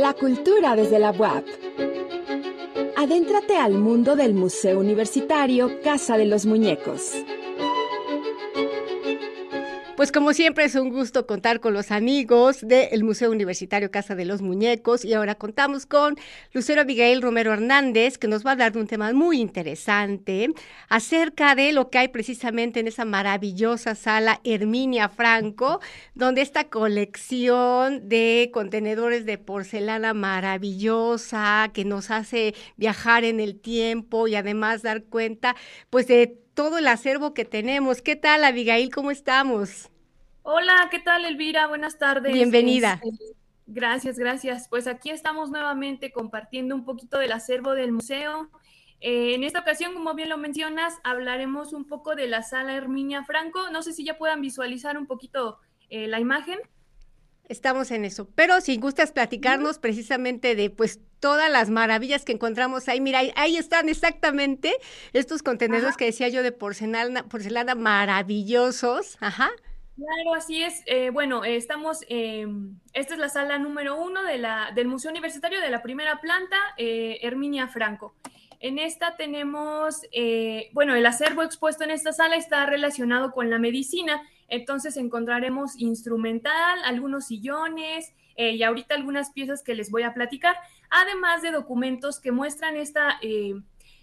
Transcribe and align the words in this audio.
La 0.00 0.14
cultura 0.14 0.76
desde 0.76 0.98
la 0.98 1.10
UAP. 1.10 1.44
Adéntrate 2.96 3.58
al 3.58 3.74
mundo 3.74 4.16
del 4.16 4.32
Museo 4.32 4.80
Universitario 4.80 5.78
Casa 5.82 6.16
de 6.16 6.24
los 6.24 6.46
Muñecos. 6.46 7.12
Pues 10.00 10.12
como 10.12 10.32
siempre 10.32 10.64
es 10.64 10.76
un 10.76 10.88
gusto 10.88 11.26
contar 11.26 11.60
con 11.60 11.74
los 11.74 11.90
amigos 11.90 12.66
del 12.66 13.04
Museo 13.04 13.30
Universitario 13.30 13.90
Casa 13.90 14.14
de 14.14 14.24
los 14.24 14.40
Muñecos. 14.40 15.04
Y 15.04 15.12
ahora 15.12 15.34
contamos 15.34 15.84
con 15.84 16.16
Lucero 16.54 16.80
Abigail 16.80 17.20
Romero 17.20 17.52
Hernández 17.52 18.16
que 18.16 18.26
nos 18.26 18.42
va 18.42 18.48
a 18.48 18.52
hablar 18.52 18.72
de 18.72 18.80
un 18.80 18.86
tema 18.86 19.12
muy 19.12 19.42
interesante 19.42 20.48
acerca 20.88 21.54
de 21.54 21.72
lo 21.72 21.90
que 21.90 21.98
hay 21.98 22.08
precisamente 22.08 22.80
en 22.80 22.88
esa 22.88 23.04
maravillosa 23.04 23.94
sala 23.94 24.40
Herminia 24.42 25.10
Franco, 25.10 25.80
donde 26.14 26.40
esta 26.40 26.70
colección 26.70 28.08
de 28.08 28.48
contenedores 28.54 29.26
de 29.26 29.36
porcelana 29.36 30.14
maravillosa 30.14 31.72
que 31.74 31.84
nos 31.84 32.10
hace 32.10 32.54
viajar 32.78 33.24
en 33.24 33.38
el 33.38 33.60
tiempo 33.60 34.28
y 34.28 34.34
además 34.34 34.80
dar 34.80 35.04
cuenta 35.04 35.56
pues 35.90 36.06
de 36.06 36.38
todo 36.54 36.78
el 36.78 36.88
acervo 36.88 37.34
que 37.34 37.44
tenemos. 37.44 38.02
¿Qué 38.02 38.16
tal, 38.16 38.44
Abigail? 38.44 38.92
¿Cómo 38.92 39.10
estamos? 39.10 39.90
Hola, 40.42 40.88
¿qué 40.90 40.98
tal, 40.98 41.24
Elvira? 41.24 41.66
Buenas 41.66 41.98
tardes. 41.98 42.32
Bienvenida. 42.32 43.00
Este, 43.02 43.36
gracias, 43.66 44.18
gracias. 44.18 44.68
Pues 44.68 44.86
aquí 44.86 45.10
estamos 45.10 45.50
nuevamente 45.50 46.12
compartiendo 46.12 46.74
un 46.74 46.84
poquito 46.84 47.18
del 47.18 47.32
acervo 47.32 47.74
del 47.74 47.92
museo. 47.92 48.50
Eh, 49.00 49.34
en 49.34 49.44
esta 49.44 49.60
ocasión, 49.60 49.94
como 49.94 50.14
bien 50.14 50.28
lo 50.28 50.38
mencionas, 50.38 50.94
hablaremos 51.04 51.72
un 51.72 51.86
poco 51.86 52.14
de 52.14 52.26
la 52.26 52.42
sala 52.42 52.74
Herminia 52.74 53.24
Franco. 53.24 53.70
No 53.70 53.82
sé 53.82 53.92
si 53.92 54.04
ya 54.04 54.18
puedan 54.18 54.40
visualizar 54.40 54.98
un 54.98 55.06
poquito 55.06 55.58
eh, 55.88 56.06
la 56.06 56.20
imagen. 56.20 56.58
Estamos 57.50 57.90
en 57.90 58.04
eso. 58.04 58.28
Pero 58.36 58.60
si 58.60 58.76
gustas 58.76 59.10
platicarnos 59.10 59.78
precisamente 59.78 60.54
de 60.54 60.70
pues 60.70 61.00
todas 61.18 61.50
las 61.50 61.68
maravillas 61.68 62.24
que 62.24 62.32
encontramos 62.32 62.88
ahí. 62.88 63.00
Mira, 63.00 63.20
ahí, 63.34 63.56
están 63.56 63.88
exactamente 63.88 64.72
estos 65.12 65.42
contenedores 65.42 65.96
que 65.96 66.06
decía 66.06 66.28
yo 66.28 66.42
de 66.42 66.52
porcelana, 66.52 67.24
porcelana 67.24 67.74
maravillosos. 67.74 69.18
Ajá. 69.20 69.50
Claro, 69.96 70.34
así 70.34 70.62
es. 70.62 70.82
Eh, 70.86 71.10
bueno, 71.10 71.44
estamos, 71.44 72.02
esta 72.08 73.14
es 73.14 73.18
la 73.18 73.28
sala 73.28 73.58
número 73.58 74.00
uno 74.00 74.22
de 74.22 74.38
la, 74.38 74.70
del 74.74 74.86
Museo 74.86 75.10
Universitario 75.10 75.60
de 75.60 75.70
la 75.70 75.82
primera 75.82 76.20
planta, 76.20 76.56
eh, 76.78 77.18
Herminia 77.22 77.66
Franco. 77.66 78.14
En 78.60 78.78
esta 78.78 79.16
tenemos, 79.16 80.02
eh, 80.12 80.70
bueno, 80.72 80.94
el 80.94 81.04
acervo 81.04 81.42
expuesto 81.42 81.82
en 81.82 81.90
esta 81.90 82.12
sala 82.12 82.36
está 82.36 82.64
relacionado 82.66 83.32
con 83.32 83.50
la 83.50 83.58
medicina 83.58 84.22
entonces 84.50 84.96
encontraremos 84.96 85.78
instrumental, 85.80 86.78
algunos 86.84 87.26
sillones 87.26 88.12
eh, 88.36 88.52
y 88.52 88.62
ahorita 88.62 88.94
algunas 88.94 89.30
piezas 89.30 89.62
que 89.62 89.74
les 89.74 89.90
voy 89.90 90.02
a 90.02 90.12
platicar, 90.12 90.56
además 90.90 91.42
de 91.42 91.50
documentos 91.50 92.20
que 92.20 92.32
muestran 92.32 92.76
esta, 92.76 93.18
eh, 93.22 93.54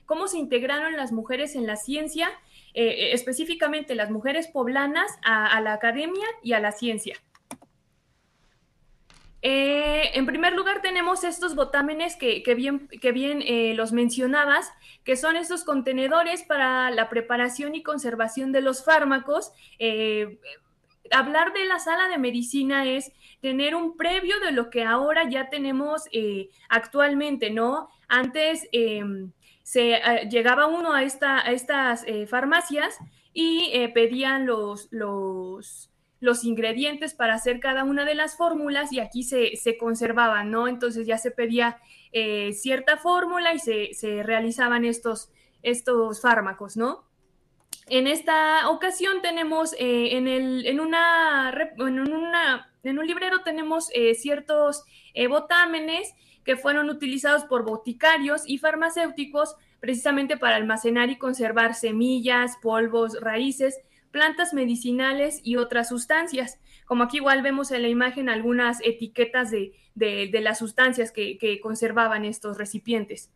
cómo 0.06 0.28
se 0.28 0.38
integraron 0.38 0.96
las 0.96 1.12
mujeres 1.12 1.56
en 1.56 1.68
la 1.68 1.76
ciencia, 1.76 2.30
eh, 2.74 3.12
específicamente 3.14 3.96
las 3.96 4.10
mujeres 4.10 4.48
poblanas 4.48 5.12
a 5.24 5.60
la 5.62 5.74
academia 5.74 6.26
y 6.44 6.54
a 6.54 6.60
la 6.60 6.72
ciencia. 6.72 7.18
Eh, 9.42 10.12
en 10.18 10.26
primer 10.26 10.54
lugar 10.54 10.82
tenemos 10.82 11.24
estos 11.24 11.56
botámenes 11.56 12.16
que, 12.16 12.42
bien, 12.56 12.88
que 12.88 13.12
bien 13.12 13.44
eh, 13.46 13.74
los 13.76 13.92
mencionabas, 13.92 14.72
que 15.04 15.16
son 15.16 15.36
estos 15.36 15.64
contenedores 15.64 16.44
para 16.44 16.90
la 16.92 17.10
preparación 17.10 17.76
y 17.76 17.84
conservación 17.84 18.52
de 18.52 18.62
los 18.62 18.84
fármacos. 18.84 19.52
Eh, 19.80 20.40
hablar 21.12 21.54
de 21.54 21.66
la 21.66 21.80
sala 21.80 22.10
de 22.10 22.18
medicina 22.18 22.86
es 22.86 23.12
tener 23.42 23.76
un 23.76 23.96
previo 23.96 24.40
de 24.40 24.52
lo 24.52 24.70
que 24.70 24.84
ahora 24.84 25.30
ya 25.30 25.50
tenemos 25.50 26.04
actualmente, 26.68 27.50
¿no? 27.50 27.88
Antes 28.10 28.68
se 29.64 30.02
llegaba 30.30 30.66
uno 30.66 30.92
a, 30.92 31.04
esta, 31.04 31.40
a 31.40 31.52
estas 31.52 32.06
farmacias 32.28 32.98
y 33.32 33.88
pedían 33.94 34.46
los, 34.46 34.90
los 34.92 35.90
los 36.20 36.44
ingredientes 36.44 37.14
para 37.14 37.36
hacer 37.36 37.60
cada 37.60 37.84
una 37.84 38.06
de 38.06 38.16
las 38.16 38.38
fórmulas 38.38 38.92
y 38.92 39.00
aquí 39.00 39.24
se, 39.24 39.78
conservaban, 39.78 40.52
¿no? 40.52 40.68
Entonces 40.68 41.06
ya 41.06 41.18
se 41.18 41.32
pedía 41.32 41.78
eh, 42.12 42.54
cierta 42.54 42.98
fórmula 42.98 43.54
y 43.54 43.60
se, 43.60 44.24
realizaban 44.24 44.86
estos, 44.86 45.30
estos 45.62 46.22
fármacos, 46.22 46.78
¿no? 46.78 47.06
En 47.90 48.08
esta 48.08 48.70
ocasión 48.70 49.22
tenemos 49.22 49.74
eh, 49.74 50.18
en, 50.18 50.28
el, 50.28 50.66
en, 50.66 50.80
una, 50.80 51.54
en 52.84 53.00
un 53.00 53.08
librero 53.08 53.44
tenemos 53.44 53.90
eh, 53.94 54.14
ciertos 54.16 54.84
botámenes 55.30 56.14
que 56.44 56.58
fueron 56.58 56.90
utilizados 56.90 57.44
por 57.46 57.64
boticarios 57.64 58.44
y 58.46 58.58
farmacéuticos 58.58 59.56
precisamente 59.80 60.38
para 60.38 60.56
almacenar 60.56 61.10
y 61.10 61.18
conservar 61.18 61.76
semillas, 61.76 62.58
polvos, 62.62 63.20
raíces 63.22 63.80
plantas 64.18 64.52
medicinales 64.52 65.42
y 65.44 65.58
otras 65.58 65.90
sustancias. 65.90 66.60
Como 66.86 67.04
aquí 67.04 67.18
igual 67.18 67.44
vemos 67.44 67.70
en 67.70 67.84
la 67.84 67.88
imagen 67.88 68.30
algunas 68.30 68.80
etiquetas 68.82 69.52
de, 69.52 69.74
las 70.42 70.58
sustancias 70.58 71.12
que 71.12 71.60
conservaban 71.62 72.26
estos 72.26 72.58
recipientes 72.58 73.30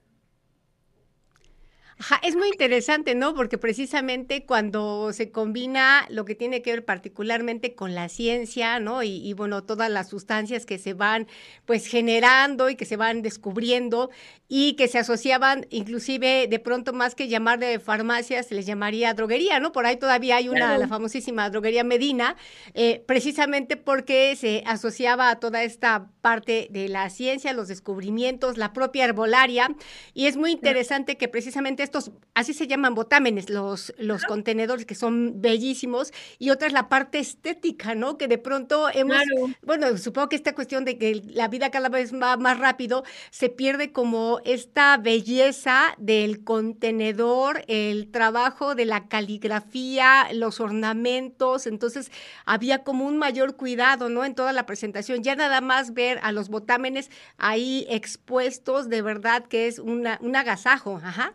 es 2.23 2.35
muy 2.35 2.47
interesante, 2.49 3.15
¿no? 3.15 3.35
Porque 3.35 3.57
precisamente 3.57 4.45
cuando 4.45 5.13
se 5.13 5.31
combina 5.31 6.05
lo 6.09 6.25
que 6.25 6.35
tiene 6.35 6.61
que 6.61 6.71
ver 6.71 6.85
particularmente 6.85 7.75
con 7.75 7.95
la 7.95 8.09
ciencia, 8.09 8.79
¿no? 8.79 9.03
Y, 9.03 9.33
bueno, 9.33 9.63
todas 9.63 9.89
las 9.89 10.09
sustancias 10.09 10.65
que 10.65 10.77
se 10.77 10.93
van 10.93 11.27
pues 11.65 11.85
generando 11.85 12.69
y 12.69 12.75
que 12.75 12.85
se 12.85 12.97
van 12.97 13.21
descubriendo 13.21 14.09
y 14.47 14.73
que 14.73 14.87
se 14.87 14.97
asociaban 14.97 15.67
inclusive 15.69 16.47
de 16.47 16.59
pronto 16.59 16.91
más 16.91 17.15
que 17.15 17.27
llamar 17.27 17.59
de 17.59 17.79
farmacia, 17.79 18.43
se 18.43 18.55
les 18.55 18.65
llamaría 18.65 19.13
droguería, 19.13 19.59
¿no? 19.59 19.71
Por 19.71 19.85
ahí 19.85 19.97
todavía 19.97 20.37
hay 20.37 20.49
una, 20.49 20.77
la 20.77 20.87
famosísima 20.87 21.49
droguería 21.49 21.83
Medina, 21.83 22.35
eh, 22.73 23.03
precisamente 23.07 23.77
porque 23.77 24.35
se 24.35 24.63
asociaba 24.65 25.29
a 25.29 25.39
toda 25.39 25.63
esta 25.63 26.09
parte 26.21 26.67
de 26.71 26.89
la 26.89 27.09
ciencia, 27.09 27.53
los 27.53 27.67
descubrimientos, 27.67 28.57
la 28.57 28.73
propia 28.73 29.05
herbolaria. 29.05 29.69
Y 30.13 30.25
es 30.25 30.37
muy 30.37 30.51
interesante 30.51 31.17
que 31.17 31.27
precisamente 31.27 31.83
estos, 31.91 32.11
así 32.33 32.53
se 32.53 32.67
llaman 32.67 32.95
botámenes, 32.95 33.49
los, 33.49 33.93
los 33.97 34.23
contenedores 34.23 34.85
que 34.85 34.95
son 34.95 35.41
bellísimos, 35.41 36.13
y 36.39 36.49
otra 36.49 36.67
es 36.67 36.73
la 36.73 36.87
parte 36.87 37.19
estética, 37.19 37.95
¿no? 37.95 38.17
Que 38.17 38.29
de 38.29 38.37
pronto 38.37 38.87
hemos, 38.93 39.21
bueno, 39.61 39.97
supongo 39.97 40.29
que 40.29 40.37
esta 40.37 40.55
cuestión 40.55 40.85
de 40.85 40.97
que 40.97 41.21
la 41.25 41.49
vida 41.49 41.69
cada 41.69 41.89
vez 41.89 42.13
va 42.13 42.37
más 42.37 42.57
rápido, 42.57 43.03
se 43.29 43.49
pierde 43.49 43.91
como 43.91 44.39
esta 44.45 44.95
belleza 44.97 45.95
del 45.97 46.43
contenedor, 46.45 47.63
el 47.67 48.09
trabajo 48.09 48.73
de 48.73 48.85
la 48.85 49.09
caligrafía, 49.09 50.29
los 50.33 50.61
ornamentos, 50.61 51.67
entonces 51.67 52.09
había 52.45 52.83
como 52.83 53.05
un 53.05 53.17
mayor 53.17 53.57
cuidado, 53.57 54.07
¿no? 54.07 54.23
En 54.23 54.35
toda 54.35 54.53
la 54.53 54.65
presentación, 54.65 55.23
ya 55.23 55.35
nada 55.35 55.59
más 55.59 55.93
ver 55.93 56.19
a 56.23 56.31
los 56.31 56.47
botámenes 56.47 57.11
ahí 57.37 57.85
expuestos, 57.89 58.87
de 58.87 59.01
verdad 59.01 59.43
que 59.45 59.67
es 59.67 59.79
una, 59.79 60.17
un 60.21 60.37
agasajo, 60.37 61.01
ajá. 61.03 61.33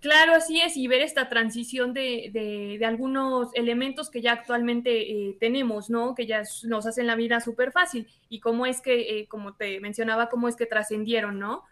Claro, 0.00 0.32
así 0.34 0.58
es, 0.62 0.78
y 0.78 0.86
ver 0.88 1.02
esta 1.02 1.28
transición 1.28 1.92
de, 1.92 2.30
de, 2.32 2.84
algunos 2.86 3.54
elementos 3.54 4.08
que 4.08 4.22
ya 4.22 4.32
actualmente 4.32 5.12
eh, 5.12 5.36
tenemos, 5.38 5.90
¿no? 5.90 6.14
Que 6.14 6.26
ya 6.26 6.42
nos 6.64 6.86
hacen 6.86 7.06
la 7.06 7.16
vida 7.16 7.40
súper 7.40 7.70
fácil 7.70 8.08
y 8.30 8.40
cómo 8.40 8.64
es 8.64 8.80
que, 8.80 9.18
eh, 9.18 9.28
como 9.28 9.54
te 9.54 9.78
mencionaba, 9.80 10.30
cómo 10.30 10.48
es 10.48 10.56
que 10.56 10.64
trascendieron, 10.64 11.38
¿no? 11.38 11.64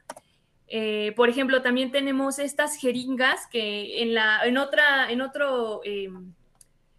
Eh, 0.67 1.15
por 1.17 1.31
ejemplo, 1.31 1.63
también 1.63 1.91
tenemos 1.91 2.39
estas 2.39 2.77
jeringas 2.77 3.47
que 3.47 4.03
en, 4.03 4.13
la, 4.13 4.45
en, 4.45 4.59
otra, 4.59 5.11
en, 5.11 5.23
otro, 5.23 5.81
em, 5.85 6.35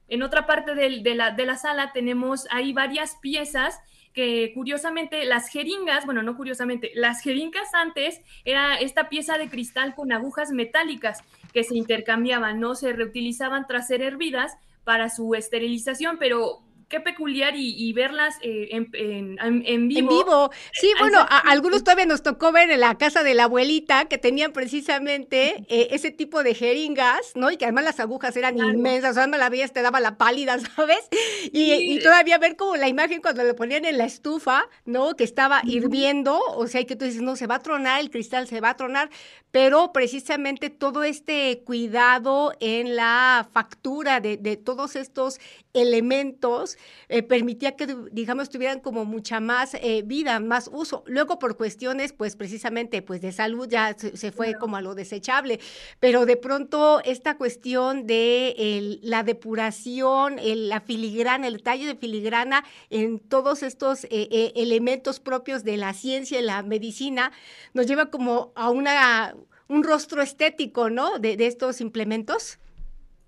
en 0.08 0.24
otra 0.24 0.48
parte 0.48 0.74
de, 0.74 1.14
la, 1.14 1.30
de 1.30 1.46
la 1.46 1.58
sala 1.58 1.92
tenemos 1.94 2.48
ahí 2.50 2.74
varias 2.74 3.18
piezas 3.18 3.80
que 4.20 4.52
curiosamente 4.54 5.24
las 5.24 5.48
jeringas, 5.48 6.06
bueno, 6.06 6.22
no 6.24 6.36
curiosamente, 6.36 6.92
las 6.94 7.22
jeringas 7.22 7.74
antes 7.74 8.20
era 8.44 8.76
esta 8.76 9.08
pieza 9.08 9.38
de 9.38 9.48
cristal 9.48 9.96
con 9.96 10.12
agujas 10.12 10.52
metálicas 10.52 11.24
que 11.54 11.64
se 11.64 11.78
intercambiaban, 11.78 12.60
no 12.60 12.76
se 12.76 12.92
reutilizaban 12.92 13.66
tras 13.66 13.88
ser 13.88 14.02
hervidas 14.02 14.58
para 14.84 15.08
su 15.10 15.36
esterilización, 15.36 16.18
pero 16.20 16.60
qué 16.90 17.00
peculiar 17.00 17.54
y, 17.56 17.94
verlas 17.94 18.36
eh, 18.42 18.70
en, 18.72 19.38
en, 19.40 19.88
vivo. 19.88 20.00
En 20.00 20.08
vivo. 20.08 20.52
Sí, 20.74 20.92
bueno, 21.00 21.20
a, 21.20 21.38
algunos 21.38 21.84
todavía 21.84 22.08
nos 22.08 22.24
tocó 22.24 22.52
ver 22.52 22.72
en 22.72 22.80
la 22.80 22.98
casa 22.98 23.24
de 23.24 23.36
la 23.36 23.44
abuelita 23.44 24.06
que 24.06 24.18
tenían 24.18 24.52
precisamente 24.52 25.64
eh, 25.70 25.90
ese 25.92 26.10
tipo 26.10 26.42
de 26.42 26.56
jeringas, 26.56 27.34
¿no? 27.36 27.52
Y 27.52 27.58
que 27.58 27.66
además 27.66 27.84
las 27.84 28.00
agujas 28.00 28.36
eran 28.36 28.58
inmensas, 28.58 29.12
o 29.12 29.14
sea, 29.14 29.28
la 29.28 29.50
veías, 29.50 29.72
te 29.72 29.84
daba 29.84 30.00
la 30.00 30.18
pálida, 30.18 30.58
¿sabes? 30.76 31.08
Y, 31.54 32.00
todavía 32.00 32.40
ver 32.40 32.56
como 32.56 32.76
la 32.76 32.88
imagen 32.88 33.22
cuando 33.22 33.44
le 33.44 33.54
ponían 33.54 33.86
en 33.86 34.00
la 34.00 34.06
estufa, 34.06 34.66
¿no? 34.86 35.16
Que 35.16 35.24
estaba 35.24 35.62
hirviendo, 35.66 36.40
o 36.56 36.66
sea, 36.66 36.82
y 36.82 36.86
que 36.86 36.96
tú 36.96 37.06
dices, 37.06 37.22
no, 37.22 37.36
se 37.36 37.46
va 37.46 37.56
a 37.56 37.60
tronar, 37.60 38.00
el 38.02 38.10
cristal 38.10 38.48
se 38.48 38.62
va 38.62 38.72
a 38.72 38.78
tronar, 38.78 39.12
pero 39.52 39.94
precisamente 39.94 40.72
todo 40.72 41.04
este 41.04 41.62
cuidado 41.66 42.54
en 42.60 42.96
la 42.96 43.48
factura 43.52 44.22
de, 44.22 44.38
de 44.38 44.58
todos 44.58 44.96
estos 44.96 45.40
elementos 45.74 46.79
eh, 47.12 47.24
permitía 47.24 47.76
que, 47.76 47.88
digamos, 48.12 48.50
tuvieran 48.50 48.80
como 48.80 49.04
mucha 49.04 49.40
más 49.40 49.74
eh, 49.74 50.04
vida, 50.06 50.40
más 50.40 50.70
uso. 50.72 51.04
Luego, 51.08 51.40
por 51.40 51.58
cuestiones, 51.58 52.14
pues 52.14 52.36
precisamente, 52.36 53.02
pues 53.02 53.22
de 53.22 53.32
salud 53.32 53.68
ya 53.68 53.96
se, 53.98 54.32
fue 54.32 54.54
como 54.54 54.78
a 54.78 54.82
lo 54.82 54.94
desechable, 54.94 55.60
pero 56.00 56.28
de 56.28 56.38
pronto 56.38 57.02
esta 57.04 57.36
cuestión 57.38 58.06
de 58.06 59.00
la 59.02 59.24
depuración, 59.24 60.38
la 60.44 60.82
filigrana, 60.82 61.48
el 61.48 61.64
tallo 61.64 61.88
de 61.88 61.96
filigrana 61.96 62.64
en 62.92 63.20
todos 63.20 63.64
estos 63.64 64.06
eh, 64.06 64.54
elementos 64.56 65.20
propios 65.20 65.64
de 65.64 65.78
la 65.78 65.94
ciencia 65.94 66.40
y 66.40 66.44
la 66.44 66.62
medicina, 66.62 67.32
nos 67.74 67.88
lleva 67.88 68.12
como 68.12 68.52
a 68.56 68.70
una, 68.70 69.36
un 69.68 69.84
rostro 69.84 70.22
estético, 70.22 70.92
¿no? 70.92 71.18
de 71.18 71.36
estos 71.48 71.82
implementos. 71.82 72.60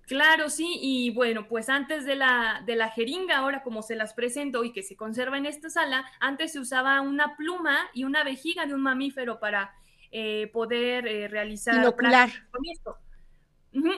Claro, 0.06 0.50
sí, 0.50 0.78
y 0.80 1.10
bueno, 1.10 1.46
pues 1.48 1.68
antes 1.68 2.04
de 2.04 2.16
la, 2.16 2.62
de 2.66 2.76
la 2.76 2.90
jeringa, 2.90 3.38
ahora 3.38 3.62
como 3.62 3.82
se 3.82 3.96
las 3.96 4.14
presento 4.14 4.64
y 4.64 4.72
que 4.72 4.82
se 4.82 4.96
conserva 4.96 5.38
en 5.38 5.46
esta 5.46 5.70
sala, 5.70 6.04
antes 6.20 6.52
se 6.52 6.60
usaba 6.60 7.00
una 7.00 7.36
pluma 7.36 7.78
y 7.94 8.04
una 8.04 8.24
vejiga 8.24 8.66
de 8.66 8.74
un 8.74 8.82
mamífero 8.82 9.38
para 9.38 9.72
eh, 10.10 10.50
poder 10.52 11.06
eh, 11.06 11.28
realizar 11.28 11.76
Inocular. 11.76 12.30
con 12.50 12.60
esto. 12.70 12.98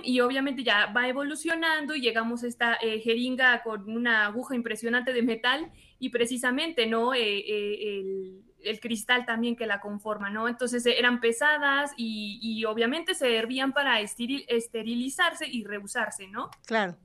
Y 0.04 0.20
obviamente 0.20 0.62
ya 0.62 0.86
va 0.86 1.08
evolucionando 1.08 1.96
y 1.96 2.00
llegamos 2.00 2.44
a 2.44 2.46
esta 2.46 2.78
eh, 2.80 3.00
jeringa 3.00 3.64
con 3.64 3.90
una 3.90 4.26
aguja 4.26 4.54
impresionante 4.54 5.12
de 5.12 5.22
metal 5.22 5.72
y 5.98 6.10
precisamente, 6.10 6.86
¿no? 6.86 7.12
el, 7.14 8.44
el 8.64 8.80
cristal 8.80 9.26
también 9.26 9.56
que 9.56 9.66
la 9.66 9.80
conforma, 9.80 10.30
¿no? 10.30 10.48
Entonces 10.48 10.84
eh, 10.86 10.98
eran 10.98 11.20
pesadas 11.20 11.92
y, 11.96 12.64
obviamente 12.64 13.14
se 13.14 13.26
servían 13.26 13.72
para 13.72 14.00
esterilizarse 14.00 15.46
y 15.46 15.64
reusarse, 15.64 16.28
¿no? 16.28 16.50
Claro. 16.66 16.96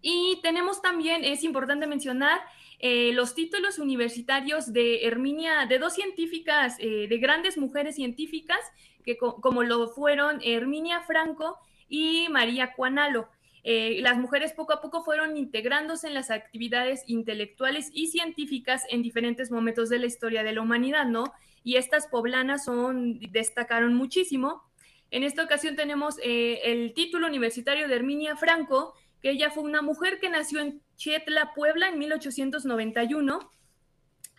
Y 0.00 0.38
tenemos 0.42 0.82
también, 0.82 1.24
es 1.24 1.42
importante 1.44 1.86
mencionar, 1.86 2.40
eh, 2.78 3.12
los 3.12 3.34
títulos 3.34 3.78
universitarios 3.78 4.72
de 4.72 5.06
Herminia, 5.06 5.66
de 5.66 5.78
dos 5.78 5.94
científicas, 5.94 6.76
eh, 6.78 7.06
de 7.08 7.18
grandes 7.18 7.56
mujeres 7.56 7.96
científicas, 7.96 8.60
que 9.04 9.16
como 9.16 9.62
lo 9.62 9.88
fueron 9.88 10.40
Herminia 10.42 11.00
Franco 11.00 11.58
y 11.88 12.28
María 12.28 12.72
Cuanalo. 12.74 13.28
Eh, 13.68 13.98
las 14.00 14.16
mujeres 14.16 14.52
poco 14.52 14.74
a 14.74 14.80
poco 14.80 15.02
fueron 15.02 15.36
integrándose 15.36 16.06
en 16.06 16.14
las 16.14 16.30
actividades 16.30 17.02
intelectuales 17.08 17.90
y 17.92 18.06
científicas 18.06 18.84
en 18.90 19.02
diferentes 19.02 19.50
momentos 19.50 19.88
de 19.88 19.98
la 19.98 20.06
historia 20.06 20.44
de 20.44 20.52
la 20.52 20.62
humanidad, 20.62 21.04
¿no? 21.04 21.32
Y 21.64 21.74
estas 21.74 22.06
poblanas 22.06 22.64
son, 22.64 23.18
destacaron 23.32 23.92
muchísimo. 23.94 24.62
En 25.10 25.24
esta 25.24 25.42
ocasión 25.42 25.74
tenemos 25.74 26.14
eh, 26.22 26.60
el 26.62 26.94
título 26.94 27.26
universitario 27.26 27.88
de 27.88 27.96
Herminia 27.96 28.36
Franco, 28.36 28.94
que 29.20 29.30
ella 29.30 29.50
fue 29.50 29.64
una 29.64 29.82
mujer 29.82 30.20
que 30.20 30.30
nació 30.30 30.60
en 30.60 30.80
Chietla, 30.94 31.52
Puebla, 31.52 31.88
en 31.88 31.98
1891. 31.98 33.50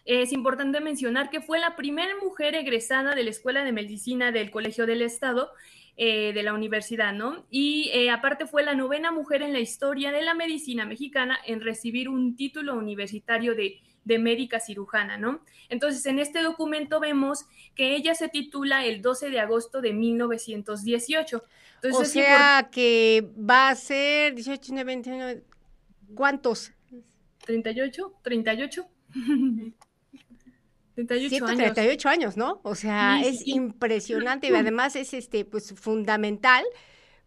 Es 0.05 0.31
importante 0.31 0.79
mencionar 0.79 1.29
que 1.29 1.41
fue 1.41 1.59
la 1.59 1.75
primera 1.75 2.13
mujer 2.23 2.55
egresada 2.55 3.13
de 3.13 3.25
la 3.25 3.31
Escuela 3.31 3.65
de 3.65 3.73
Medicina 3.73 4.31
del 4.31 4.51
Colegio 4.51 4.85
del 4.85 5.01
Estado 5.01 5.51
eh, 5.99 6.31
de 6.31 6.43
la 6.43 6.53
universidad, 6.53 7.11
¿no? 7.11 7.47
Y 7.49 7.89
eh, 7.91 8.11
aparte 8.11 8.45
fue 8.45 8.63
la 8.63 8.75
novena 8.75 9.11
mujer 9.11 9.41
en 9.41 9.51
la 9.51 9.59
historia 9.59 10.11
de 10.11 10.21
la 10.21 10.35
medicina 10.35 10.85
mexicana 10.85 11.39
en 11.43 11.59
recibir 11.59 12.07
un 12.07 12.35
título 12.35 12.75
universitario 12.75 13.55
de, 13.55 13.81
médica 14.19 14.59
cirujana, 14.59 15.17
¿no? 15.17 15.41
Entonces, 15.69 16.05
en 16.05 16.19
este 16.19 16.43
documento 16.43 16.99
vemos 16.99 17.45
que 17.73 17.95
ella 17.95 18.13
se 18.13 18.29
titula 18.29 18.85
el 18.85 19.01
12 19.01 19.31
de 19.31 19.39
agosto 19.39 19.81
de 19.81 19.91
1918. 19.91 21.43
o 21.91 22.05
sea 22.05 22.69
que 22.71 23.27
va 23.35 23.69
a 23.69 23.75
ser 23.75 24.35
18, 24.35 24.85
29, 24.85 25.43
¿cuántos? 26.13 26.73
38, 27.39 28.13
38. 28.21 28.87
138 31.05 32.09
años. 32.09 32.37
¿no? 32.37 32.59
O 32.63 32.75
sea, 32.75 33.21
es 33.23 33.45
impresionante 33.47 34.47
y 34.47 34.53
además 34.53 34.95
es 34.95 35.13
este 35.13 35.45
pues 35.45 35.73
fundamental 35.73 36.63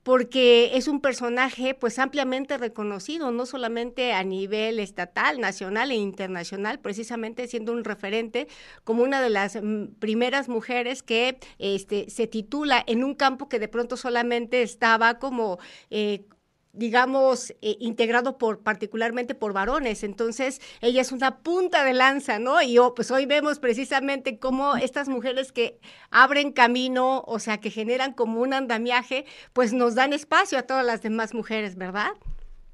porque 0.02 0.76
es 0.78 0.88
un 0.88 1.00
personaje 1.00 1.74
pues 1.74 1.98
ampliamente 1.98 2.56
reconocido, 2.56 3.30
no 3.32 3.44
solamente 3.44 4.14
a 4.14 4.24
nivel 4.24 4.78
estatal, 4.80 5.40
nacional 5.40 5.90
e 5.90 5.96
internacional, 5.96 6.80
precisamente 6.80 7.46
siendo 7.48 7.72
un 7.72 7.84
referente 7.84 8.48
como 8.82 9.02
una 9.02 9.20
de 9.20 9.28
las 9.28 9.56
mm, 9.62 9.96
primeras 9.98 10.48
mujeres 10.48 11.02
que 11.02 11.38
este, 11.58 12.08
se 12.08 12.26
titula 12.26 12.82
en 12.86 13.04
un 13.04 13.14
campo 13.14 13.48
que 13.48 13.58
de 13.58 13.68
pronto 13.68 13.98
solamente 13.98 14.62
estaba 14.62 15.18
como 15.18 15.58
eh, 15.90 16.24
digamos, 16.72 17.50
eh, 17.62 17.76
integrado 17.80 18.38
por 18.38 18.62
particularmente 18.62 19.34
por 19.34 19.52
varones. 19.52 20.04
Entonces, 20.04 20.60
ella 20.80 21.00
es 21.00 21.12
una 21.12 21.38
punta 21.38 21.84
de 21.84 21.94
lanza, 21.94 22.38
¿no? 22.38 22.62
Y 22.62 22.78
oh, 22.78 22.94
pues 22.94 23.10
hoy 23.10 23.26
vemos 23.26 23.58
precisamente 23.58 24.38
cómo 24.38 24.76
estas 24.76 25.08
mujeres 25.08 25.52
que 25.52 25.80
abren 26.10 26.52
camino, 26.52 27.24
o 27.26 27.38
sea, 27.38 27.58
que 27.58 27.70
generan 27.70 28.12
como 28.12 28.40
un 28.40 28.54
andamiaje, 28.54 29.24
pues 29.52 29.72
nos 29.72 29.94
dan 29.94 30.12
espacio 30.12 30.58
a 30.58 30.62
todas 30.62 30.86
las 30.86 31.02
demás 31.02 31.34
mujeres, 31.34 31.76
¿verdad? 31.76 32.12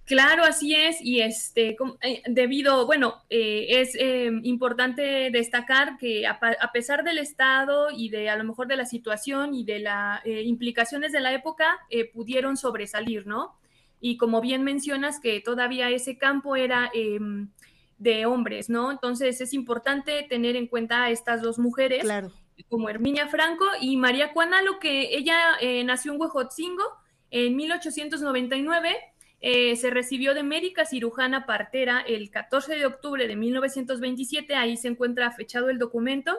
Claro, 0.05 0.45
así 0.45 0.73
es, 0.73 0.99
y 1.01 1.21
este, 1.21 1.77
eh, 2.01 2.23
debido, 2.29 2.87
bueno, 2.87 3.25
eh, 3.29 3.67
es 3.81 3.97
importante 4.45 5.31
destacar 5.33 5.97
que 5.99 6.29
a, 6.29 6.39
pesar 6.73 7.03
del 7.03 7.19
Estado 7.19 7.89
y 7.91 8.11
de 8.11 8.31
a 8.31 8.37
lo 8.37 8.45
mejor 8.45 8.69
de 8.69 8.77
la 8.77 8.87
situación 8.87 9.53
y 9.53 9.65
de 9.65 9.81
las 9.81 10.25
implicaciones 10.25 11.11
de 11.11 11.19
la 11.19 11.33
época, 11.33 11.81
pudieron 12.13 12.57
sobresalir, 12.57 13.27
¿no? 13.27 13.57
Y 14.01 14.17
como 14.17 14.41
bien 14.41 14.63
mencionas 14.63 15.21
que 15.21 15.41
todavía 15.41 15.91
ese 15.91 16.19
campo 16.19 16.57
era 16.57 16.91
em, 16.95 17.49
de 17.99 18.27
hombres, 18.27 18.69
¿no? 18.69 18.91
Entonces 18.91 19.41
es 19.41 19.55
importante 19.55 20.27
tener 20.29 20.57
en 20.57 20.67
cuenta 20.67 21.05
a 21.05 21.11
estas 21.11 21.43
dos 21.43 21.59
mujeres, 21.59 22.03
claro. 22.03 22.33
como 22.69 22.89
Herminia 22.89 23.29
Franco 23.29 23.65
y 23.81 23.97
María 23.97 24.33
Cuanalo, 24.33 24.79
que 24.79 25.17
ella 25.17 25.39
eh, 25.61 25.83
nació 25.85 26.13
en 26.13 26.21
Huejotzingo 26.21 26.85
en 27.31 27.57
1899. 27.57 28.97
Eh, 29.41 29.77
se 29.77 29.91
recibió 29.91 30.35
de 30.35 30.43
médica 30.43 30.85
cirujana 30.85 31.47
partera 31.47 32.01
el 32.01 32.31
14 32.31 32.77
de 32.77 32.87
octubre 32.87 33.29
de 33.29 33.37
1927, 33.37 34.55
ahí 34.57 34.77
se 34.77 34.89
encuentra 34.89 35.31
fechado 35.31 35.69
el 35.71 35.79
documento. 35.79 36.39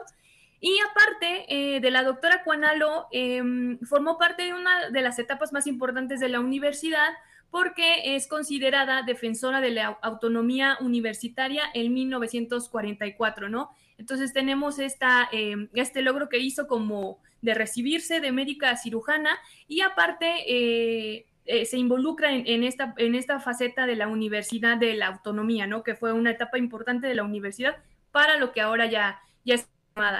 Y 0.60 0.76
aparte 0.90 1.44
eh, 1.48 1.80
de 1.80 1.90
la 1.90 2.02
doctora 2.02 2.42
Cuanalo, 2.42 3.06
em, 3.12 3.78
formó 3.80 4.18
parte 4.18 4.42
de 4.44 4.54
una 4.54 4.90
de 4.90 5.02
las 5.02 5.18
etapas 5.20 5.52
más 5.52 5.68
importantes 5.68 6.18
de 6.18 6.28
la 6.28 6.40
universidad, 6.40 7.10
porque 7.50 8.14
es 8.16 8.26
considerada 8.26 9.02
defensora 9.02 9.60
de 9.60 9.70
la 9.70 9.98
autonomía 10.02 10.76
universitaria 10.80 11.64
en 11.74 11.92
1944, 11.94 13.48
¿no? 13.48 13.70
Entonces 13.96 14.32
tenemos 14.32 14.78
esta, 14.78 15.28
em, 15.32 15.68
este 15.74 16.02
logro 16.02 16.28
que 16.28 16.38
hizo 16.38 16.66
como 16.66 17.20
de 17.40 17.54
recibirse 17.54 18.20
de 18.20 18.32
médica 18.32 18.76
cirujana 18.76 19.30
y 19.66 19.80
aparte 19.80 20.26
eh, 20.46 21.26
eh, 21.46 21.64
se 21.64 21.78
involucra 21.78 22.32
en, 22.34 22.62
esta, 22.62 22.94
en 22.98 23.14
esta 23.14 23.40
faceta 23.40 23.86
de 23.86 23.96
la 23.96 24.08
universidad 24.08 24.76
de 24.76 24.94
la 24.94 25.06
autonomía, 25.06 25.66
¿no? 25.66 25.82
Que 25.82 25.94
fue 25.94 26.12
una 26.12 26.30
etapa 26.30 26.58
importante 26.58 27.06
de 27.06 27.14
la 27.14 27.22
universidad 27.22 27.76
para 28.12 28.36
lo 28.36 28.52
que 28.52 28.60
ahora 28.60 28.86
ya, 28.86 29.20
ya 29.44 29.54
es 29.54 29.68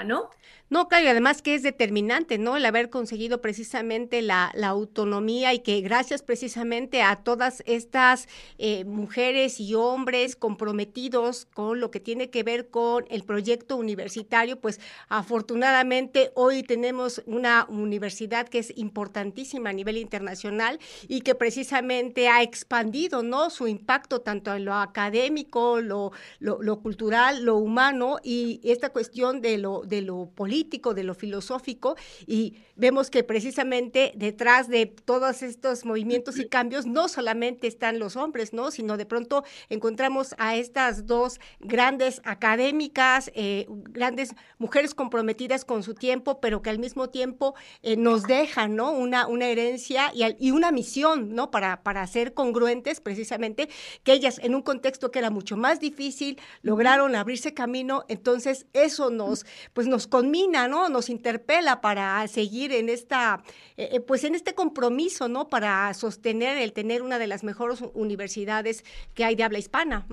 ¿no? 0.05 0.29
No, 0.71 0.87
claro, 0.87 1.05
y 1.05 1.07
además 1.07 1.41
que 1.41 1.55
es 1.55 1.63
determinante, 1.63 2.37
¿no? 2.37 2.55
El 2.55 2.63
haber 2.63 2.91
conseguido 2.91 3.41
precisamente 3.41 4.21
la, 4.21 4.51
autonomía 4.61 5.51
y 5.55 5.59
que 5.59 5.81
gracias 5.81 6.21
precisamente 6.21 7.01
a 7.01 7.15
todas 7.15 7.63
estas 7.65 8.27
eh, 8.59 8.85
mujeres 8.85 9.59
y 9.59 9.73
hombres 9.73 10.35
comprometidos 10.35 11.45
con 11.45 11.79
lo 11.79 11.89
que 11.89 11.99
tiene 11.99 12.29
que 12.29 12.43
ver 12.43 12.69
con 12.69 13.05
el 13.09 13.23
proyecto 13.23 13.77
universitario, 13.77 14.59
pues 14.59 14.79
afortunadamente 15.07 16.31
hoy 16.35 16.61
tenemos 16.61 17.23
una 17.25 17.65
universidad 17.67 18.47
que 18.47 18.59
es 18.59 18.77
importantísima 18.77 19.71
a 19.71 19.73
nivel 19.73 19.97
internacional 19.97 20.79
y 21.07 21.21
que 21.21 21.33
precisamente 21.33 22.27
ha 22.27 22.43
expandido, 22.43 23.23
¿no? 23.23 23.49
Su 23.49 23.67
impacto 23.67 24.21
tanto 24.21 24.53
en 24.53 24.65
lo 24.65 24.75
académico, 24.75 25.81
lo, 25.81 26.11
lo, 26.37 26.61
lo 26.61 26.79
cultural, 26.79 27.43
lo 27.43 27.55
humano 27.57 28.17
y 28.23 28.61
esta 28.63 28.89
cuestión 28.89 29.41
de 29.41 29.57
lo, 29.57 29.68
de 29.85 30.01
lo 30.01 30.29
político 30.35 30.93
de 30.93 31.03
lo 31.03 31.13
filosófico, 31.13 31.95
y 32.25 32.55
vemos 32.75 33.09
que 33.09 33.23
precisamente 33.23 34.13
detrás 34.15 34.67
de 34.67 34.85
todos 34.85 35.41
estos 35.41 35.85
movimientos 35.85 36.39
y 36.39 36.47
cambios 36.47 36.85
no 36.85 37.07
solamente 37.07 37.67
están 37.67 37.99
los 37.99 38.15
hombres, 38.15 38.53
¿no? 38.53 38.71
Sino 38.71 38.97
de 38.97 39.05
pronto 39.05 39.43
encontramos 39.69 40.35
a 40.37 40.55
estas 40.55 41.05
dos 41.05 41.39
grandes 41.59 42.21
académicas, 42.23 43.31
eh, 43.35 43.65
grandes 43.69 44.33
mujeres 44.57 44.93
comprometidas 44.93 45.65
con 45.65 45.83
su 45.83 45.93
tiempo, 45.93 46.39
pero 46.39 46.61
que 46.61 46.69
al 46.69 46.79
mismo 46.79 47.09
tiempo 47.09 47.55
eh, 47.83 47.95
nos 47.97 48.23
dejan, 48.23 48.75
¿no? 48.75 48.91
Una, 48.91 49.27
una 49.27 49.47
herencia 49.47 50.11
y, 50.13 50.23
y, 50.39 50.51
una 50.51 50.71
misión, 50.71 51.35
¿no? 51.35 51.51
Para, 51.51 51.83
para 51.83 52.05
ser 52.07 52.33
congruentes, 52.33 53.01
precisamente, 53.01 53.69
que 54.03 54.13
ellas 54.13 54.39
en 54.43 54.55
un 54.55 54.61
contexto 54.61 55.11
que 55.11 55.19
era 55.19 55.29
mucho 55.29 55.57
más 55.57 55.79
difícil 55.79 56.39
lograron 56.61 57.15
abrirse 57.15 57.53
camino, 57.53 58.05
entonces 58.07 58.65
eso 58.73 59.09
nos 59.09 59.45
pues 59.73 59.87
nos 59.87 60.07
conmina, 60.07 60.67
¿no? 60.67 60.89
Nos 60.89 61.09
interpela 61.09 61.81
para 61.81 62.27
seguir 62.27 62.71
en 62.71 62.89
esta, 62.89 63.43
eh, 63.77 63.89
eh, 63.93 63.99
pues 63.99 64.23
en 64.23 64.35
este 64.35 64.53
compromiso, 64.53 65.27
¿no? 65.27 65.49
Para 65.49 65.93
sostener 65.93 66.57
el 66.57 66.73
tener 66.73 67.01
una 67.01 67.19
de 67.19 67.27
las 67.27 67.43
mejores 67.43 67.83
universidades 67.93 68.83
que 69.13 69.25
hay 69.25 69.35
de 69.35 69.43
habla 69.43 69.59
hispana. 69.59 70.05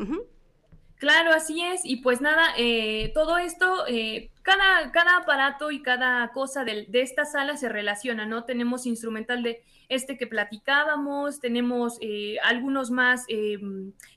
Claro, 0.98 1.32
así 1.32 1.60
es. 1.62 1.82
Y 1.84 1.96
pues 1.96 2.22
nada, 2.22 2.54
eh, 2.56 3.10
todo 3.12 3.36
esto, 3.36 3.86
eh, 3.86 4.30
cada, 4.40 4.90
cada 4.92 5.18
aparato 5.18 5.70
y 5.70 5.82
cada 5.82 6.32
cosa 6.32 6.64
de, 6.64 6.86
esta 6.92 7.26
sala 7.26 7.58
se 7.58 7.68
relaciona, 7.68 8.24
¿no? 8.24 8.44
Tenemos 8.44 8.86
instrumental 8.86 9.42
de 9.42 9.62
este 9.90 10.16
que 10.16 10.26
platicábamos, 10.26 11.38
tenemos 11.38 11.98
eh, 12.00 12.38
algunos 12.42 12.90
más 12.90 13.26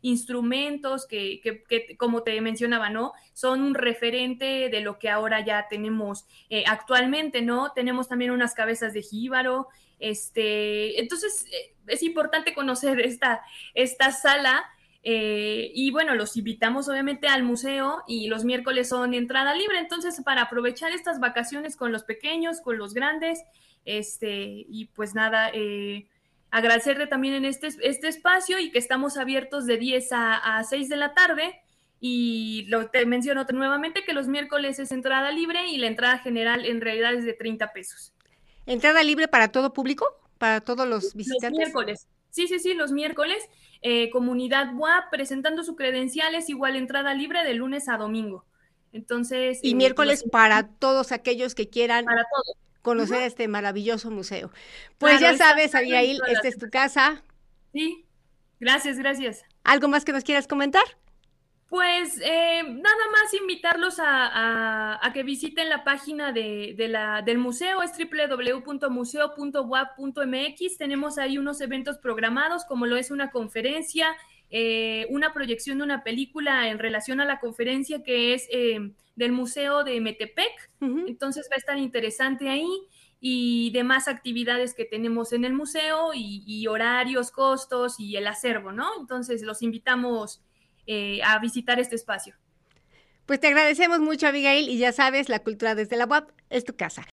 instrumentos 0.01 1.05
que, 1.05 1.41
que, 1.41 1.63
que, 1.63 1.97
como 1.97 2.23
te 2.23 2.39
mencionaba, 2.39 2.89
¿no? 2.89 3.11
Son 3.33 3.61
un 3.61 3.73
referente 3.75 4.69
de 4.69 4.79
lo 4.79 4.99
que 4.99 5.09
ahora 5.09 5.45
ya 5.45 5.67
tenemos 5.69 6.25
actualmente, 6.65 7.41
¿no? 7.41 7.73
Tenemos 7.73 8.07
también 8.07 8.31
unas 8.31 8.53
cabezas 8.53 8.93
de 8.93 9.01
jíbaro. 9.01 9.67
Este, 9.99 10.99
entonces, 11.01 11.45
es 11.87 12.03
importante 12.03 12.53
conocer 12.53 13.01
esta, 13.01 13.41
esta 13.73 14.11
sala 14.11 14.63
eh, 15.03 15.71
y 15.73 15.91
bueno, 15.91 16.15
los 16.15 16.35
invitamos 16.35 16.89
obviamente 16.89 17.27
al 17.27 17.43
museo 17.43 18.03
y 18.07 18.27
los 18.27 18.43
miércoles 18.43 18.89
son 18.89 19.13
entrada 19.13 19.53
libre, 19.55 19.79
entonces 19.79 20.21
para 20.23 20.43
aprovechar 20.43 20.91
estas 20.91 21.19
vacaciones 21.19 21.75
con 21.75 21.91
los 21.91 22.03
pequeños, 22.03 22.59
con 22.61 22.77
los 22.77 22.93
grandes, 22.93 23.39
este, 23.85 24.65
y 24.67 24.85
pues 24.93 25.15
nada, 25.15 25.49
eh, 25.53 26.07
agradecerte 26.51 27.07
también 27.07 27.33
en 27.33 27.45
este, 27.45 27.69
este 27.81 28.07
espacio 28.07 28.59
y 28.59 28.71
que 28.71 28.79
estamos 28.79 29.17
abiertos 29.17 29.65
de 29.65 29.77
10 29.77 30.11
a, 30.11 30.57
a 30.57 30.63
6 30.63 30.89
de 30.89 30.95
la 30.95 31.13
tarde. 31.13 31.61
Y 32.01 32.65
lo, 32.69 32.89
te 32.89 33.05
menciono 33.05 33.45
nuevamente 33.51 34.03
que 34.05 34.13
los 34.13 34.27
miércoles 34.27 34.79
es 34.79 34.91
entrada 34.91 35.31
libre 35.31 35.67
y 35.67 35.77
la 35.77 35.87
entrada 35.87 36.17
general 36.19 36.65
en 36.65 36.79
realidad 36.79 37.13
es 37.13 37.25
de 37.25 37.33
30 37.33 37.73
pesos. 37.73 38.13
¿Entrada 38.65 39.03
libre 39.03 39.27
para 39.27 39.51
todo 39.51 39.73
público? 39.73 40.05
¿Para 40.37 40.61
todos 40.61 40.87
los 40.87 41.13
visitantes? 41.13 41.51
Los 41.51 41.57
miércoles. 41.57 42.07
Sí, 42.29 42.47
sí, 42.47 42.59
sí, 42.59 42.73
los 42.73 42.91
miércoles. 42.91 43.43
Eh, 43.81 44.09
comunidad 44.09 44.75
WAP 44.75 45.09
presentando 45.09 45.63
sus 45.63 45.77
credenciales, 45.77 46.49
igual 46.49 46.75
entrada 46.75 47.13
libre 47.13 47.43
de 47.43 47.53
lunes 47.53 47.87
a 47.87 47.97
domingo. 47.97 48.45
Entonces. 48.91 49.59
Y 49.63 49.71
eh, 49.71 49.75
miércoles 49.75 50.23
para 50.29 50.67
todos 50.67 51.11
aquellos 51.11 51.55
que 51.55 51.69
quieran 51.69 52.05
para 52.05 52.23
todos. 52.23 52.57
conocer 52.81 53.23
este 53.23 53.47
maravilloso 53.47 54.11
museo. 54.11 54.51
Pues 54.97 55.19
claro, 55.19 55.37
ya 55.37 55.45
sabes, 55.45 55.75
Abigail, 55.75 56.21
esta 56.27 56.47
es 56.47 56.57
tu 56.57 56.69
casa. 56.69 57.23
Sí, 57.71 58.05
gracias, 58.59 58.97
gracias. 58.97 59.43
¿Algo 59.63 59.87
más 59.87 60.03
que 60.03 60.11
nos 60.11 60.23
quieras 60.23 60.47
comentar? 60.47 60.83
Pues 61.69 62.19
eh, 62.23 62.63
nada 62.63 63.05
más 63.11 63.33
invitarlos 63.39 63.99
a, 63.99 64.25
a, 64.25 65.05
a, 65.05 65.13
que 65.13 65.21
visiten 65.21 65.69
la 65.69 65.83
página 65.83 66.31
de, 66.31 66.73
de 66.75 66.87
la, 66.87 67.21
del 67.21 67.37
museo, 67.37 67.83
es 67.83 67.91
www.museo.wap.mx. 67.95 70.77
Tenemos 70.79 71.19
ahí 71.19 71.37
unos 71.37 71.61
eventos 71.61 71.99
programados, 71.99 72.65
como 72.65 72.87
lo 72.87 72.97
es 72.97 73.11
una 73.11 73.29
conferencia, 73.29 74.15
eh, 74.49 75.05
una 75.11 75.31
proyección 75.31 75.77
de 75.77 75.83
una 75.83 76.03
película 76.03 76.69
en 76.69 76.79
relación 76.79 77.21
a 77.21 77.25
la 77.25 77.39
conferencia 77.39 78.01
que 78.01 78.33
es 78.33 78.47
eh, 78.51 78.91
del 79.15 79.31
Museo 79.31 79.83
de 79.83 80.01
Metepec. 80.01 80.71
Uh 80.81 80.87
-huh. 80.87 81.07
Entonces 81.07 81.47
va 81.51 81.55
a 81.55 81.59
estar 81.59 81.77
interesante 81.77 82.49
ahí 82.49 82.67
y 83.21 83.69
demás 83.73 84.07
actividades 84.07 84.73
que 84.73 84.85
tenemos 84.85 85.33
en 85.33 85.45
el 85.45 85.53
museo 85.53 86.15
y, 86.15 86.43
y 86.47 86.65
horarios, 86.65 87.29
costos 87.29 87.99
y 87.99 88.15
el 88.15 88.25
acervo, 88.25 88.71
¿no? 88.71 88.87
Entonces 88.99 89.43
los 89.43 89.61
invitamos 89.61 90.41
eh, 90.91 91.21
a 91.23 91.37
visitar 91.37 91.79
este 91.79 91.95
espacio. 91.95 92.33
Pues 93.27 93.39
te 93.39 93.45
agradecemos 93.45 93.99
mucho, 93.99 94.25
Abigail, 94.25 94.67
y 94.69 94.79
ya 94.79 94.91
sabes, 94.91 95.29
la 95.29 95.37
cultura 95.37 95.75
desde 95.75 95.97
la 95.97 96.05
web 96.05 96.25
es 96.49 96.65
tu 96.65 96.75
casa. 96.75 97.05